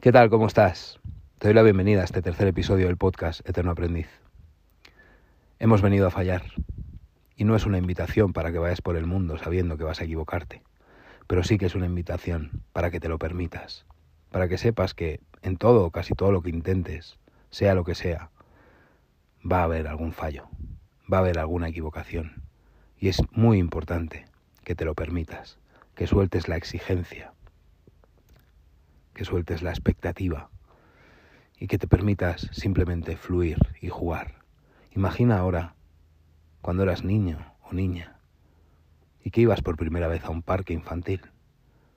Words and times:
¿Qué 0.00 0.12
tal? 0.12 0.30
¿Cómo 0.30 0.48
estás? 0.48 0.98
Te 1.38 1.46
doy 1.46 1.54
la 1.54 1.62
bienvenida 1.62 2.00
a 2.00 2.04
este 2.04 2.22
tercer 2.22 2.48
episodio 2.48 2.86
del 2.86 2.96
podcast 2.96 3.48
Eterno 3.48 3.70
Aprendiz. 3.70 4.08
Hemos 5.60 5.80
venido 5.80 6.08
a 6.08 6.10
fallar 6.10 6.42
y 7.36 7.44
no 7.44 7.54
es 7.54 7.66
una 7.66 7.78
invitación 7.78 8.32
para 8.32 8.50
que 8.50 8.58
vayas 8.58 8.80
por 8.82 8.96
el 8.96 9.06
mundo 9.06 9.38
sabiendo 9.38 9.76
que 9.76 9.84
vas 9.84 10.00
a 10.00 10.04
equivocarte, 10.04 10.64
pero 11.28 11.44
sí 11.44 11.56
que 11.56 11.66
es 11.66 11.76
una 11.76 11.86
invitación 11.86 12.64
para 12.72 12.90
que 12.90 12.98
te 12.98 13.08
lo 13.08 13.18
permitas, 13.18 13.86
para 14.30 14.48
que 14.48 14.58
sepas 14.58 14.92
que 14.94 15.20
en 15.42 15.56
todo 15.56 15.92
casi 15.92 16.14
todo 16.14 16.32
lo 16.32 16.42
que 16.42 16.50
intentes, 16.50 17.20
sea 17.50 17.76
lo 17.76 17.84
que 17.84 17.94
sea, 17.94 18.30
va 19.40 19.60
a 19.60 19.64
haber 19.64 19.86
algún 19.86 20.12
fallo, 20.12 20.48
va 21.12 21.18
a 21.18 21.20
haber 21.20 21.38
alguna 21.38 21.68
equivocación 21.68 22.42
y 22.98 23.08
es 23.08 23.22
muy 23.32 23.58
importante 23.58 24.26
que 24.64 24.74
te 24.74 24.84
lo 24.84 24.94
permitas, 24.94 25.58
que 25.94 26.06
sueltes 26.06 26.48
la 26.48 26.56
exigencia, 26.56 27.32
que 29.14 29.24
sueltes 29.24 29.62
la 29.62 29.70
expectativa 29.70 30.50
y 31.58 31.66
que 31.66 31.78
te 31.78 31.88
permitas 31.88 32.48
simplemente 32.52 33.16
fluir 33.16 33.58
y 33.80 33.88
jugar. 33.88 34.42
Imagina 34.94 35.38
ahora 35.38 35.74
cuando 36.60 36.82
eras 36.82 37.04
niño 37.04 37.54
o 37.62 37.72
niña 37.72 38.20
y 39.24 39.30
que 39.30 39.40
ibas 39.40 39.62
por 39.62 39.76
primera 39.76 40.08
vez 40.08 40.24
a 40.24 40.30
un 40.30 40.42
parque 40.42 40.74
infantil. 40.74 41.22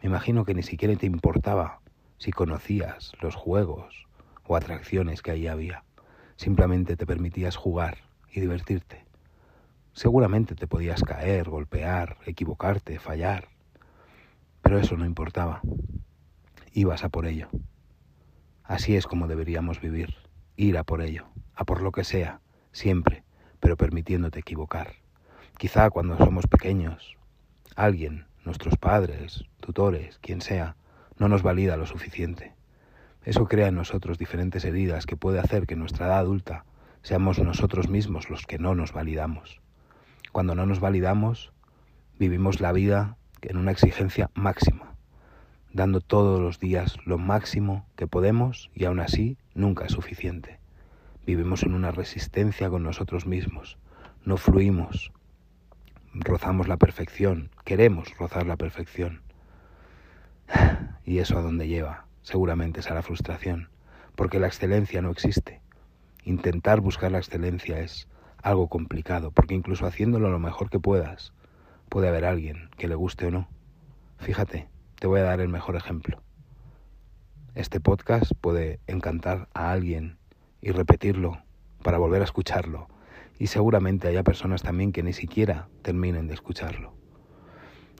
Me 0.00 0.08
imagino 0.08 0.44
que 0.44 0.54
ni 0.54 0.62
siquiera 0.62 0.94
te 0.96 1.06
importaba 1.06 1.80
si 2.18 2.30
conocías 2.30 3.12
los 3.20 3.34
juegos 3.34 4.06
o 4.46 4.56
atracciones 4.56 5.22
que 5.22 5.32
allí 5.32 5.48
había. 5.48 5.84
Simplemente 6.36 6.96
te 6.96 7.06
permitías 7.06 7.56
jugar 7.56 8.11
y 8.32 8.40
divertirte. 8.40 9.04
Seguramente 9.92 10.54
te 10.54 10.66
podías 10.66 11.02
caer, 11.02 11.48
golpear, 11.48 12.16
equivocarte, 12.26 12.98
fallar, 12.98 13.48
pero 14.62 14.78
eso 14.78 14.96
no 14.96 15.04
importaba 15.04 15.60
ibas 16.74 17.04
a 17.04 17.10
por 17.10 17.26
ello. 17.26 17.48
Así 18.64 18.96
es 18.96 19.06
como 19.06 19.28
deberíamos 19.28 19.80
vivir, 19.80 20.14
ir 20.56 20.78
a 20.78 20.84
por 20.84 21.02
ello, 21.02 21.26
a 21.54 21.64
por 21.64 21.82
lo 21.82 21.92
que 21.92 22.04
sea, 22.04 22.40
siempre, 22.72 23.24
pero 23.60 23.76
permitiéndote 23.76 24.40
equivocar. 24.40 24.94
Quizá 25.58 25.90
cuando 25.90 26.16
somos 26.16 26.46
pequeños, 26.46 27.16
alguien, 27.76 28.26
nuestros 28.44 28.76
padres, 28.76 29.44
tutores, 29.60 30.18
quien 30.18 30.40
sea, 30.40 30.76
no 31.18 31.28
nos 31.28 31.42
valida 31.42 31.76
lo 31.76 31.86
suficiente. 31.86 32.54
Eso 33.24 33.46
crea 33.46 33.68
en 33.68 33.76
nosotros 33.76 34.18
diferentes 34.18 34.64
heridas 34.64 35.06
que 35.06 35.16
puede 35.16 35.38
hacer 35.38 35.66
que 35.66 35.76
nuestra 35.76 36.06
edad 36.06 36.18
adulta 36.18 36.64
seamos 37.02 37.38
nosotros 37.38 37.88
mismos 37.88 38.30
los 38.30 38.46
que 38.46 38.58
no 38.58 38.74
nos 38.74 38.92
validamos. 38.92 39.60
Cuando 40.32 40.54
no 40.54 40.66
nos 40.66 40.80
validamos, 40.80 41.52
vivimos 42.18 42.60
la 42.60 42.72
vida 42.72 43.16
en 43.42 43.56
una 43.56 43.72
exigencia 43.72 44.30
máxima 44.34 44.92
dando 45.72 46.00
todos 46.00 46.40
los 46.40 46.58
días 46.58 46.98
lo 47.04 47.18
máximo 47.18 47.86
que 47.96 48.06
podemos 48.06 48.70
y 48.74 48.84
aún 48.84 49.00
así 49.00 49.38
nunca 49.54 49.86
es 49.86 49.92
suficiente. 49.92 50.58
Vivimos 51.26 51.62
en 51.62 51.74
una 51.74 51.90
resistencia 51.90 52.68
con 52.68 52.82
nosotros 52.82 53.26
mismos, 53.26 53.78
no 54.24 54.36
fluimos, 54.36 55.12
rozamos 56.12 56.68
la 56.68 56.76
perfección, 56.76 57.50
queremos 57.64 58.16
rozar 58.18 58.46
la 58.46 58.56
perfección. 58.56 59.22
¿Y 61.04 61.18
eso 61.18 61.38
a 61.38 61.42
dónde 61.42 61.68
lleva? 61.68 62.06
Seguramente 62.22 62.80
es 62.80 62.90
a 62.90 62.94
la 62.94 63.02
frustración, 63.02 63.70
porque 64.14 64.40
la 64.40 64.48
excelencia 64.48 65.00
no 65.00 65.10
existe. 65.10 65.61
Intentar 66.24 66.80
buscar 66.80 67.10
la 67.10 67.18
excelencia 67.18 67.80
es 67.80 68.08
algo 68.42 68.68
complicado, 68.68 69.32
porque 69.32 69.54
incluso 69.54 69.86
haciéndolo 69.86 70.30
lo 70.30 70.38
mejor 70.38 70.70
que 70.70 70.78
puedas, 70.78 71.32
puede 71.88 72.08
haber 72.08 72.24
alguien 72.24 72.70
que 72.76 72.86
le 72.86 72.94
guste 72.94 73.26
o 73.26 73.30
no. 73.32 73.48
Fíjate, 74.18 74.68
te 75.00 75.08
voy 75.08 75.18
a 75.18 75.24
dar 75.24 75.40
el 75.40 75.48
mejor 75.48 75.74
ejemplo. 75.74 76.22
Este 77.56 77.80
podcast 77.80 78.32
puede 78.40 78.78
encantar 78.86 79.48
a 79.52 79.72
alguien 79.72 80.16
y 80.60 80.70
repetirlo 80.70 81.42
para 81.82 81.98
volver 81.98 82.22
a 82.22 82.24
escucharlo. 82.24 82.86
Y 83.38 83.48
seguramente 83.48 84.06
haya 84.06 84.22
personas 84.22 84.62
también 84.62 84.92
que 84.92 85.02
ni 85.02 85.12
siquiera 85.12 85.68
terminen 85.82 86.28
de 86.28 86.34
escucharlo. 86.34 86.94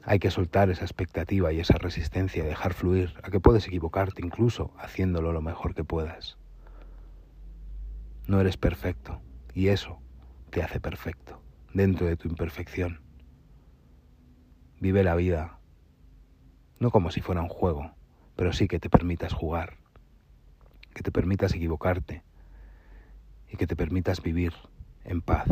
Hay 0.05 0.21
que 0.21 0.31
soltar 0.31 0.71
esa 0.71 0.85
expectativa 0.85 1.53
y 1.53 1.59
esa 1.59 1.77
resistencia, 1.77 2.45
dejar 2.45 2.73
fluir 2.73 3.15
a 3.25 3.31
que 3.31 3.41
puedes 3.41 3.67
equivocarte 3.67 4.25
incluso 4.25 4.73
haciéndolo 4.79 5.33
lo 5.33 5.43
mejor 5.43 5.75
que 5.75 5.83
puedas. 5.85 6.39
No 8.27 8.41
eres 8.41 8.57
perfecto 8.57 9.21
y 9.55 9.69
eso 9.69 10.01
te 10.51 10.63
hace 10.63 10.81
perfecto 10.81 11.43
dentro 11.75 12.07
de 12.07 12.17
tu 12.17 12.29
imperfección. 12.29 13.01
Vive 14.81 15.03
la 15.03 15.15
vida 15.15 15.59
no 16.83 16.91
como 16.91 17.13
si 17.13 17.21
fuera 17.21 17.41
un 17.41 17.49
juego, 17.49 17.93
pero 18.35 18.53
sí 18.53 18.67
que 18.67 18.81
te 18.81 18.91
permitas 18.91 19.33
jugar, 19.33 19.77
que 20.95 21.03
te 21.03 21.13
permitas 21.13 21.55
equivocarte 21.55 22.25
y 23.51 23.57
que 23.57 23.69
te 23.69 23.77
permitas 23.77 24.21
vivir 24.21 24.53
en 25.05 25.21
paz, 25.21 25.47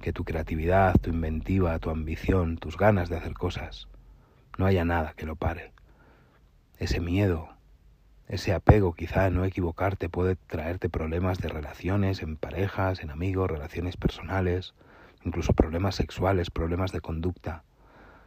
que 0.00 0.12
tu 0.12 0.24
creatividad, 0.24 0.96
tu 1.00 1.10
inventiva, 1.10 1.78
tu 1.78 1.90
ambición, 1.90 2.58
tus 2.58 2.76
ganas 2.76 3.08
de 3.08 3.16
hacer 3.16 3.34
cosas, 3.34 3.88
no 4.58 4.66
haya 4.66 4.84
nada 4.84 5.14
que 5.16 5.26
lo 5.26 5.36
pare. 5.36 5.72
Ese 6.78 7.00
miedo, 7.00 7.55
ese 8.28 8.52
apego 8.52 8.92
quizá 8.92 9.30
no 9.30 9.44
equivocarte 9.44 10.08
puede 10.08 10.34
traerte 10.34 10.88
problemas 10.88 11.38
de 11.38 11.48
relaciones 11.48 12.22
en 12.22 12.36
parejas, 12.36 13.00
en 13.00 13.10
amigos, 13.10 13.48
relaciones 13.48 13.96
personales, 13.96 14.74
incluso 15.24 15.52
problemas 15.52 15.94
sexuales, 15.94 16.50
problemas 16.50 16.90
de 16.90 17.00
conducta. 17.00 17.62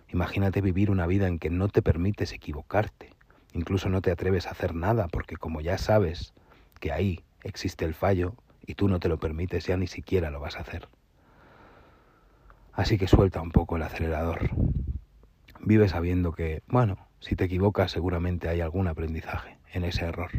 Imagínate 0.08 0.62
vivir 0.62 0.90
una 0.90 1.06
vida 1.06 1.28
en 1.28 1.38
que 1.38 1.50
no 1.50 1.68
te 1.68 1.82
permites 1.82 2.32
equivocarte, 2.32 3.14
incluso 3.54 3.90
no 3.90 4.02
te 4.02 4.12
atreves 4.12 4.48
a 4.48 4.52
hacer 4.52 4.74
nada 4.74 5.10
porque 5.10 5.36
como 5.36 5.60
ya 5.60 5.78
sabes 5.78 6.34
que 6.80 6.94
ahí 6.94 7.26
existe 7.44 7.84
el 7.84 7.94
fallo 7.94 8.36
y 8.66 8.76
tú 8.76 8.88
no 8.88 9.02
te 9.02 9.10
lo 9.10 9.20
permites, 9.20 9.66
ya 9.66 9.76
ni 9.76 9.88
siquiera 9.88 10.32
lo 10.32 10.40
vas 10.40 10.56
a 10.56 10.62
hacer. 10.62 10.88
Así 12.72 12.98
que 12.98 13.08
suelta 13.08 13.42
un 13.42 13.52
poco 13.52 13.76
el 13.76 13.84
acelerador. 13.84 14.50
Vive 15.60 15.90
sabiendo 15.90 16.32
que, 16.32 16.64
bueno, 16.68 17.10
si 17.20 17.36
te 17.36 17.44
equivocas 17.44 17.92
seguramente 17.92 18.48
hay 18.48 18.62
algún 18.62 18.88
aprendizaje 18.88 19.59
en 19.74 19.84
ese 19.84 20.06
error. 20.06 20.32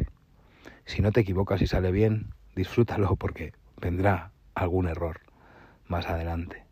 Si 0.85 1.01
no 1.01 1.11
te 1.11 1.21
equivocas 1.21 1.61
y 1.61 1.67
sale 1.67 1.91
bien, 1.91 2.33
disfrútalo 2.55 3.15
porque 3.15 3.53
vendrá 3.77 4.31
algún 4.55 4.87
error 4.87 5.21
más 5.87 6.07
adelante. 6.07 6.65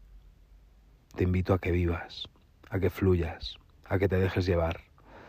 Te 1.16 1.24
invito 1.24 1.54
a 1.54 1.60
que 1.60 1.72
vivas, 1.72 2.30
a 2.70 2.80
que 2.80 2.90
fluyas, 2.90 3.58
a 3.86 3.98
que 3.98 4.08
te 4.08 4.18
dejes 4.18 4.46
llevar, 4.46 4.82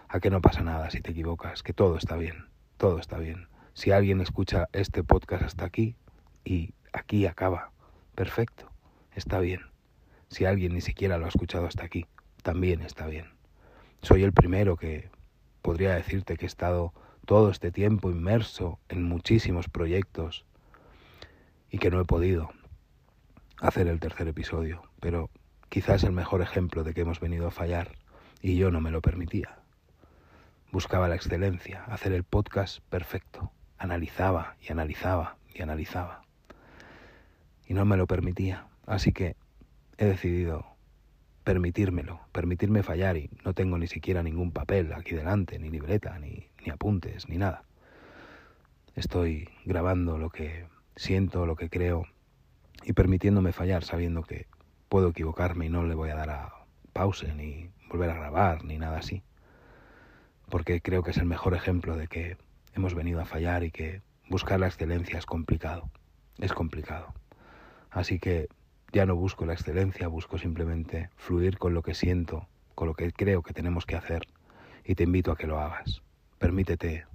a 0.09 0.21
que 0.21 0.31
no 0.31 0.41
pasa 0.41 0.63
nada 0.63 0.91
si 0.91 1.01
te 1.01 1.13
equivocas, 1.13 1.63
que 1.63 1.73
todo 1.73 1.97
está 1.97 2.17
bien, 2.17 2.49
todo 2.77 2.99
está 2.99 3.19
bien. 3.19 3.49
Si 3.75 3.93
alguien 3.93 4.21
escucha 4.21 4.69
este 4.73 5.03
podcast 5.05 5.45
hasta 5.45 5.65
aquí 5.65 5.97
y 6.45 6.75
aquí 6.93 7.27
acaba, 7.27 7.71
perfecto, 8.15 8.71
está 9.15 9.39
bien. 9.39 9.63
Si 10.29 10.45
alguien 10.45 10.75
ni 10.75 10.81
siquiera 10.81 11.19
lo 11.19 11.27
ha 11.27 11.29
escuchado 11.29 11.67
hasta 11.67 11.85
aquí, 11.85 12.07
también 12.43 12.83
está 12.83 13.07
bien. 13.07 13.31
Soy 14.03 14.23
el 14.23 14.33
primero 14.33 14.77
que 14.77 15.11
podría 15.63 15.95
decirte 15.95 16.37
que 16.37 16.47
he 16.47 16.49
estado 16.49 16.93
todo 17.31 17.51
este 17.51 17.71
tiempo 17.71 18.11
inmerso 18.11 18.81
en 18.91 19.05
muchísimos 19.05 19.71
proyectos 19.71 20.45
y 21.71 21.79
que 21.79 21.91
no 21.91 22.01
he 22.01 22.05
podido 22.05 22.51
hacer 23.61 23.87
el 23.87 24.01
tercer 24.01 24.29
episodio, 24.29 24.83
pero 25.01 25.31
Quizás 25.71 26.03
el 26.03 26.11
mejor 26.11 26.43
ejemplo 26.43 26.83
de 26.83 26.93
que 26.93 27.03
hemos 27.03 27.21
venido 27.21 27.47
a 27.47 27.53
fallar 27.53 27.93
y 28.43 28.57
yo 28.57 28.73
no 28.73 28.81
me 28.81 28.91
lo 28.91 29.01
permitía. 29.01 29.61
Buscaba 30.73 31.07
la 31.07 31.15
excelencia, 31.15 31.85
hacer 31.85 32.13
el 32.13 32.25
podcast 32.25 32.81
perfecto. 32.91 33.53
Analizaba 33.79 34.57
y 34.61 34.73
analizaba 34.73 35.37
y 35.55 35.63
analizaba. 35.63 36.23
Y 37.69 37.75
no 37.75 37.85
me 37.85 37.97
lo 37.97 38.09
permitía. 38.09 38.67
Así 38.85 39.13
que 39.13 39.37
he 39.97 40.07
decidido 40.07 40.67
permitírmelo, 41.51 42.21
permitirme 42.31 42.85
fallar 42.85 43.17
y 43.17 43.29
no 43.45 43.55
tengo 43.55 43.77
ni 43.77 43.89
siquiera 43.89 44.23
ningún 44.23 44.53
papel 44.53 44.93
aquí 44.93 45.17
delante, 45.17 45.59
ni 45.59 45.69
libreta, 45.69 46.17
ni, 46.21 46.47
ni 46.65 46.71
apuntes, 46.71 47.29
ni 47.29 47.39
nada. 47.39 47.65
Estoy 48.95 49.49
grabando 49.65 50.17
lo 50.17 50.31
que 50.31 50.67
siento, 50.95 51.47
lo 51.47 51.57
que 51.57 51.69
creo 51.69 52.07
y 52.85 52.93
permitiéndome 52.93 53.51
fallar 53.51 53.83
sabiendo 53.83 54.23
que 54.23 54.47
puedo 54.89 55.09
equivocarme 55.09 55.67
y 55.67 55.71
no 55.71 55.83
le 55.83 55.97
voy 55.97 56.11
a 56.11 56.15
dar 56.15 56.31
a 56.31 56.53
pause 56.93 57.35
ni 57.35 57.69
volver 57.89 58.11
a 58.11 58.15
grabar 58.15 58.65
ni 58.65 58.79
nada 58.79 58.99
así. 58.99 59.25
Porque 60.51 60.81
creo 60.81 61.03
que 61.03 61.11
es 61.11 61.17
el 61.17 61.27
mejor 61.27 61.55
ejemplo 61.55 61.97
de 61.97 62.07
que 62.07 62.37
hemos 62.75 62.95
venido 62.95 63.21
a 63.21 63.25
fallar 63.25 63.65
y 63.65 63.73
que 63.73 64.03
buscar 64.29 64.61
la 64.61 64.69
excelencia 64.69 65.19
es 65.19 65.27
complicado. 65.27 65.91
Es 66.39 66.53
complicado. 66.53 67.13
Así 67.91 68.21
que 68.21 68.47
ya 68.93 69.07
no 69.07 69.15
busco 69.15 69.47
la 69.47 69.53
excelencia, 69.53 70.09
busco 70.09 70.39
simplemente 70.39 71.11
fluir 71.17 71.59
con 71.59 71.75
lo 71.75 71.83
que 71.83 71.95
siento, 71.95 72.49
con 72.75 72.89
lo 72.89 72.95
que 72.95 73.13
creo 73.13 73.43
que 73.43 73.55
tenemos 73.55 73.87
que 73.87 73.97
hacer 73.97 74.27
y 74.85 74.95
te 74.95 75.05
invito 75.05 75.31
a 75.31 75.37
que 75.37 75.47
lo 75.47 75.61
hagas. 75.61 76.03
Permítete 76.39 77.07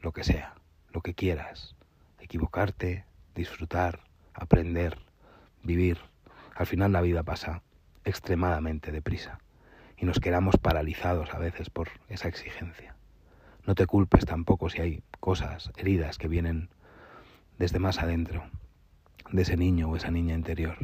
lo 0.00 0.12
que 0.12 0.24
sea, 0.24 0.54
lo 0.92 1.02
que 1.02 1.14
quieras. 1.14 1.76
Equivocarte, 2.18 3.04
disfrutar, 3.34 4.00
aprender, 4.34 4.98
vivir 5.62 5.98
Al 6.54 6.66
final 6.66 6.92
la 6.92 7.00
vida 7.00 7.22
pasa 7.22 7.62
extremadamente 8.04 8.92
deprisa 8.92 9.38
y 9.96 10.06
nos 10.06 10.20
quedamos 10.20 10.56
paralizados 10.56 11.32
a 11.34 11.38
veces 11.38 11.70
por 11.70 11.88
esa 12.08 12.28
exigencia. 12.28 12.96
No 13.66 13.74
te 13.74 13.86
culpes 13.86 14.24
tampoco 14.24 14.68
si 14.68 14.80
hay 14.80 15.02
cosas, 15.20 15.70
heridas 15.76 16.18
que 16.18 16.28
vienen 16.28 16.70
desde 17.58 17.78
más 17.78 17.98
adentro, 17.98 18.44
de 19.30 19.42
ese 19.42 19.56
niño 19.56 19.88
o 19.90 19.96
esa 19.96 20.10
niña 20.10 20.34
interior, 20.34 20.78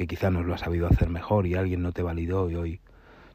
que 0.00 0.06
quizá 0.06 0.30
no 0.30 0.42
lo 0.42 0.54
ha 0.54 0.58
sabido 0.58 0.86
hacer 0.86 1.10
mejor 1.10 1.46
y 1.46 1.56
alguien 1.56 1.82
no 1.82 1.92
te 1.92 2.02
validó 2.02 2.48
y 2.48 2.54
hoy 2.54 2.80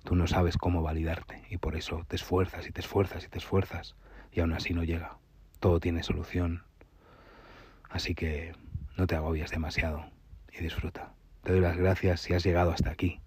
tú 0.04 0.16
no 0.16 0.26
sabes 0.26 0.58
cómo 0.58 0.82
validarte 0.82 1.44
y 1.52 1.58
por 1.58 1.76
eso 1.76 2.04
te 2.08 2.16
esfuerzas 2.16 2.66
y 2.66 2.72
te 2.72 2.82
esfuerzas 2.82 3.24
y 3.24 3.28
te 3.28 3.38
esfuerzas 3.38 3.96
y 4.32 4.40
aún 4.40 4.52
así 4.52 4.74
no 4.74 4.84
llega. 4.84 5.20
Todo 5.60 5.80
tiene 5.80 6.02
solución. 6.02 6.64
Así 7.88 8.16
que 8.16 8.54
no 8.98 9.06
te 9.06 9.16
agobies 9.16 9.52
demasiado 9.52 10.10
y 10.52 10.64
disfruta. 10.64 11.14
Te 11.44 11.52
doy 11.52 11.62
las 11.62 11.78
gracias 11.78 12.22
si 12.22 12.34
has 12.34 12.44
llegado 12.44 12.72
hasta 12.72 12.90
aquí 12.90 13.22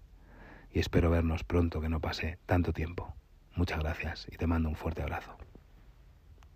y 0.73 0.81
espero 0.81 1.09
vernos 1.09 1.45
pronto 1.45 1.79
que 1.79 1.87
no 1.87 2.01
pase 2.01 2.39
tanto 2.45 2.73
tiempo. 2.73 3.15
Muchas 3.55 3.79
gracias 3.79 4.27
y 4.29 4.35
te 4.35 4.47
mando 4.47 4.67
un 4.67 4.75
fuerte 4.75 5.01
abrazo. 5.01 5.38